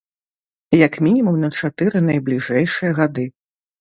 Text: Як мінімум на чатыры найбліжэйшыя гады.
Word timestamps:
Як 0.87 0.93
мінімум 1.07 1.37
на 1.43 1.49
чатыры 1.61 1.97
найбліжэйшыя 2.07 2.91
гады. 3.03 3.29